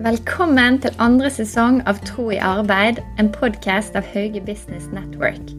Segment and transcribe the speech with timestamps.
[0.00, 5.50] Velkommen til andre sesong av Tro i arbeid, en podkast av Hauge Business Network.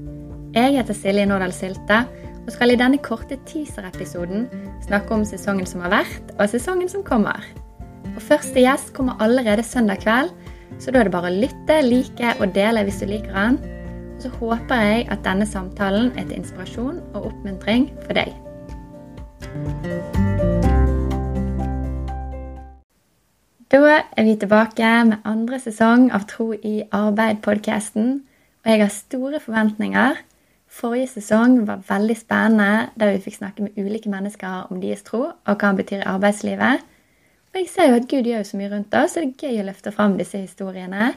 [0.55, 1.99] Jeg heter Silje Nårdal Sylte
[2.39, 4.47] og skal i denne korte teaser-episoden
[4.87, 7.45] snakke om sesongen som har vært, og sesongen som kommer.
[8.15, 10.33] Og Første gjest kommer allerede søndag kveld,
[10.81, 13.61] så da er det bare å lytte, like og dele hvis du liker den.
[14.15, 18.33] Og så håper jeg at denne samtalen er til inspirasjon og oppmuntring for deg.
[23.71, 23.79] Da
[24.17, 28.07] er vi tilbake med andre sesong av Tro i arbeid-podkasten.
[28.65, 30.17] Og jeg har store forventninger.
[30.67, 35.21] Forrige sesong var veldig spennende, der vi fikk snakke med ulike mennesker om deres tro
[35.21, 36.83] og hva den betyr i arbeidslivet.
[37.53, 39.61] Og jeg ser jo at Gud gjør så mye rundt oss, så det er gøy
[39.61, 41.13] å løfte fram disse historiene.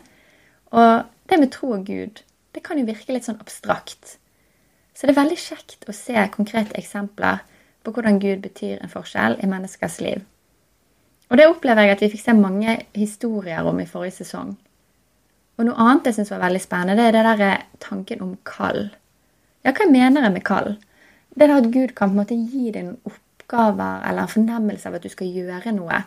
[0.71, 0.93] Og
[1.31, 2.23] det med tro og Gud,
[2.55, 4.21] det kan jo virke litt sånn abstrakt.
[4.95, 7.43] Så det er veldig kjekt å se konkrete eksempler
[7.83, 10.23] på hvordan Gud betyr en forskjell i menneskers liv.
[11.35, 14.53] Og det opplever jeg at vi fikk se mange historier om i forrige sesong.
[15.59, 18.37] Og noe annet jeg syns var veldig spennende, det er det der eh, tanken om
[18.47, 18.85] kall.
[19.67, 20.77] Ja, hva mener jeg med kall?
[21.35, 24.87] Det er at Gud kan på en måte gi deg noen oppgaver eller en fornemmelse
[24.87, 26.05] av at du skal gjøre noe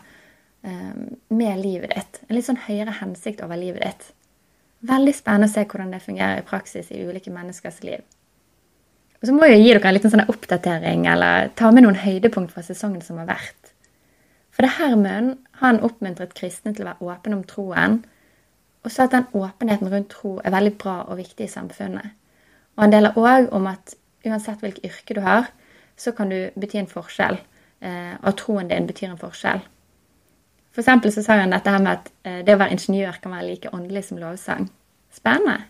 [0.64, 1.04] um,
[1.36, 2.22] med livet ditt.
[2.24, 4.10] En litt sånn høyere hensikt over livet ditt.
[4.88, 8.00] Veldig spennende å se hvordan det fungerer i praksis i ulike menneskers liv.
[9.20, 12.56] Og så må jeg gi dere en liten sånn oppdatering eller ta med noen høydepunkt
[12.56, 13.67] fra sesongen som har vært.
[14.58, 18.00] For det Hermund han oppmuntret kristne til å være åpne om troen,
[18.82, 22.16] og sa at den åpenheten rundt tro er veldig bra og viktig i samfunnet.
[22.74, 23.94] Og han deler òg om at
[24.26, 25.46] uansett hvilket yrke du har,
[25.94, 27.38] så kan du bety en forskjell.
[27.86, 29.62] Eh, og troen din betyr en forskjell.
[30.74, 33.38] For eksempel så sa han dette her med at eh, det å være ingeniør kan
[33.38, 34.72] være like åndelig som lovsang.
[35.14, 35.68] Spennende.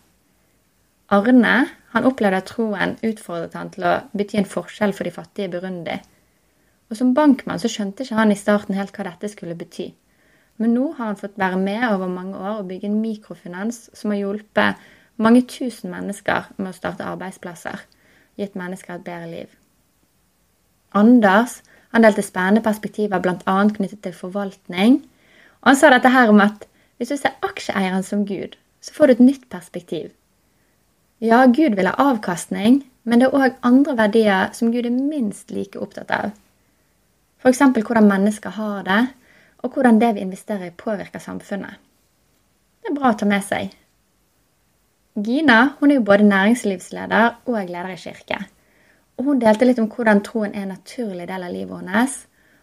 [1.13, 1.59] Arne
[1.93, 5.53] han opplevde at troen utfordret han til å bety en forskjell for de fattige i
[5.53, 6.01] Burundi.
[6.89, 9.91] Og som bankmann så skjønte ikke han i starten helt hva dette skulle bety.
[10.59, 14.11] Men nå har han fått være med over mange år og bygge en mikrofinans som
[14.11, 17.83] har hjulpet mange tusen mennesker med å starte arbeidsplasser,
[18.39, 19.51] gitt mennesker et bedre liv.
[20.97, 21.61] Anders
[21.93, 23.57] han delte spennende perspektiver bl.a.
[23.77, 25.01] knyttet til forvaltning.
[25.63, 26.67] Og han sa dette her om at
[26.99, 30.11] hvis du ser aksjeeieren som Gud, så får du et nytt perspektiv.
[31.21, 35.51] Ja, Gud vil ha avkastning, men det er òg andre verdier som Gud er minst
[35.51, 36.35] like opptatt av.
[37.39, 37.59] F.eks.
[37.59, 39.03] hvordan mennesker har det,
[39.59, 41.79] og hvordan det vi investerer i, påvirker samfunnet.
[42.83, 43.75] Det er bra å ta med seg.
[45.19, 48.39] Gina hun er jo både næringslivsleder og leder i kirke.
[49.19, 52.13] Og Hun delte litt om hvordan troen er en naturlig del av livet hennes,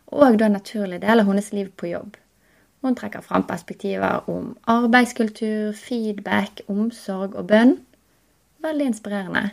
[0.07, 2.15] og da en naturlig del av hennes liv på jobb.
[2.81, 7.79] Hun trekker fram perspektiver om arbeidskultur, feedback, omsorg og bønn.
[8.63, 9.49] Veldig inspirerende.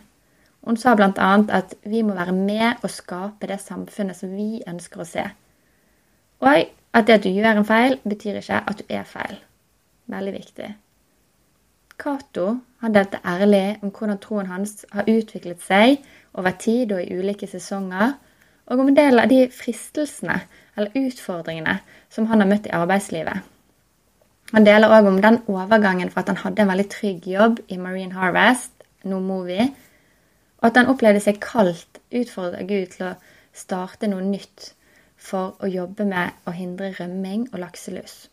[0.63, 1.31] Hun sa bl.a.
[1.49, 5.25] at vi må være med og skape det samfunnet som vi ønsker å se.
[6.43, 6.63] Og
[6.93, 9.39] at det at du gjør en feil, betyr ikke at du er feil.
[10.13, 10.71] Veldig viktig.
[12.03, 12.47] Cato
[12.83, 16.03] delte ærlig om hvordan troen hans har utviklet seg
[16.35, 18.17] over tid og i ulike sesonger,
[18.67, 20.41] og om en del av de fristelsene
[20.77, 21.79] eller utfordringene
[22.11, 23.43] som han har møtt i arbeidslivet.
[24.53, 27.79] Han deler òg om den overgangen fra at han hadde en veldig trygg jobb i
[27.81, 28.73] Marine Harvest,
[29.09, 29.71] nå Movie,
[30.63, 33.17] og at han opplevde seg kalt, av Gud til å
[33.53, 34.73] starte noe nytt
[35.19, 38.29] for å jobbe med å hindre rømming og lakselus.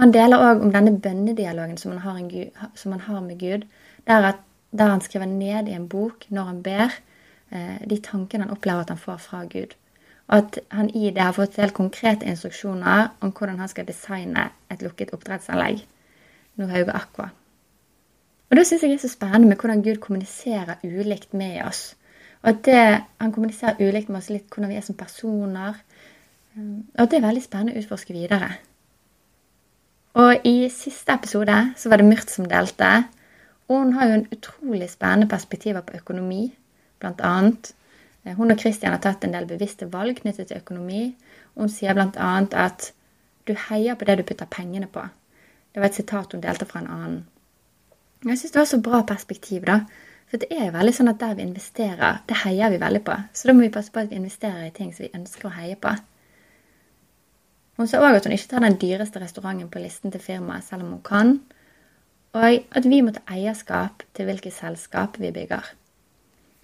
[0.00, 3.66] Han deler òg om denne bønnedialogen som han Gud, som han har med Gud,
[4.08, 6.96] der, at, der, han skriver ned i en bok når han ber,
[7.50, 9.76] eh, de tankene han opplever at han får fra Gud.
[10.28, 14.50] Og at han i det har fått helt konkrete instruksjoner om hvordan han skal designe
[14.72, 15.84] et lukket oppdrettsanlegg.
[16.56, 17.32] Nordhauge Aqua.
[18.52, 21.94] Og da syns jeg det er så spennende med hvordan Gud kommuniserer ulikt med oss.
[22.42, 22.82] Og at det,
[23.20, 25.78] han kommuniserer ulikt med oss litt hvordan vi er som personer.
[26.56, 28.50] Um, og det er veldig spennende å utforske videre.
[30.20, 32.92] Og i siste episode så var det Myrt som delte.
[33.70, 36.50] Og hun har jo en utrolig spennende perspektiver på økonomi,
[37.00, 37.72] blant annet.
[38.26, 41.06] Eh, hun og Christian har tatt en del bevisste valg knyttet til økonomi.
[41.56, 42.92] Hun sier blant annet at
[43.48, 45.08] du heier på det du putter pengene på.
[45.72, 47.22] Det var et sitat hun delte fra en annen.
[48.22, 49.80] Jeg syns det var så bra perspektiv, da.
[50.30, 53.16] For det er jo veldig sånn at der vi investerer, det heier vi veldig på.
[53.34, 55.56] Så da må vi passe på at vi investerer i ting som vi ønsker å
[55.56, 55.90] heie på.
[57.76, 60.86] Hun sa òg at hun ikke tar den dyreste restauranten på listen til firmaet, selv
[60.86, 61.34] om hun kan.
[62.38, 65.66] Og at vi må ta eierskap til hvilke selskap vi bygger.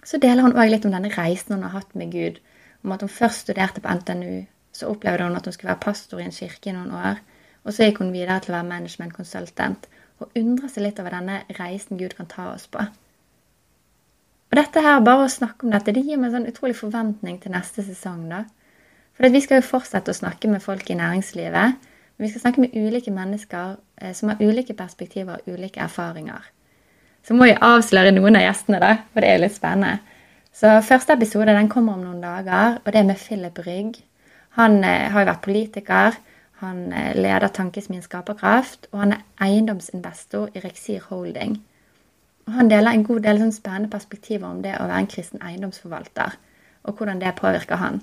[0.07, 2.39] Så deler hun òg litt om denne reisen hun har hatt med Gud.
[2.85, 6.23] Om at hun først studerte på NTNU, så opplevde hun at hun skulle være pastor
[6.23, 7.19] i en kirke i noen år.
[7.67, 9.89] Og så gikk hun videre til å være management consultant
[10.19, 12.83] og undre seg litt over denne reisen Gud kan ta oss på.
[14.49, 17.37] Og dette her, Bare å snakke om dette det gir meg en sånn utrolig forventning
[17.41, 18.29] til neste sesong.
[18.29, 18.45] da.
[19.15, 21.75] For vi skal jo fortsette å snakke med folk i næringslivet,
[22.19, 26.41] Men Vi skal snakke med ulike mennesker eh, som har ulike perspektiver og ulike erfaringer.
[27.23, 29.99] Så må jeg avsløre noen av gjestene, da, for det er jo litt spennende.
[30.51, 34.01] Så Første episode den kommer om noen dager, og det er med Philip Rygg.
[34.59, 36.19] Han eh, har jo vært politiker,
[36.59, 41.59] han eh, leder Tankesmien Skaperkraft, og han er eiendomsinvestor i Rexir Holding.
[42.47, 45.43] Og Han deler en god del sånn spennende perspektiver om det å være en kristen
[45.45, 46.37] eiendomsforvalter,
[46.83, 48.01] og hvordan det påvirker han.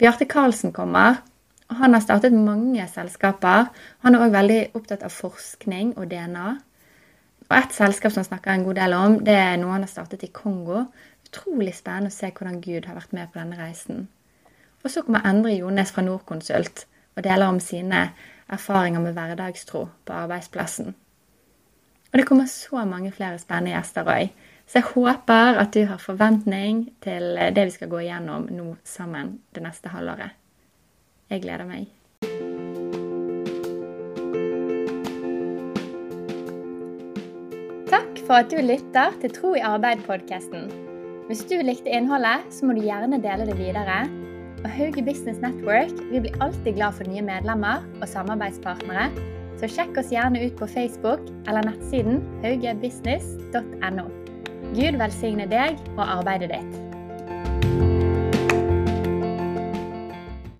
[0.00, 1.20] Bjarte Karlsen kommer,
[1.68, 3.68] og han har startet mange selskaper.
[4.00, 6.48] Han er òg veldig opptatt av forskning og DNA.
[7.48, 9.92] Og et selskap som han snakker en god del om, det er noe han har
[9.92, 10.86] startet i Kongo.
[11.28, 14.06] Utrolig spennende å se hvordan Gud har vært med på denne reisen.
[14.80, 16.86] Og så kommer Endre Jones fra Norconsult
[17.18, 18.12] og deler om sine
[18.48, 20.94] erfaringer med hverdagstro på arbeidsplassen.
[22.08, 24.30] Og det kommer så mange flere spennende gjester òg.
[24.68, 29.38] Så jeg håper at du har forventning til det vi skal gå igjennom nå sammen
[29.56, 30.36] det neste halvåret.
[31.28, 31.88] Jeg gleder meg.
[37.88, 40.68] Takk for at du lytter til Tro i arbeid-podkasten.
[41.28, 44.06] Hvis du likte innholdet, så må du gjerne dele det videre.
[44.64, 49.10] Og Hauge Business Network vi blir alltid glad for nye medlemmer og samarbeidspartnere,
[49.58, 54.08] så sjekk oss gjerne ut på Facebook eller nettsiden haugebusiness.no.
[54.74, 56.87] Gud velsigne deg og arbeidet ditt.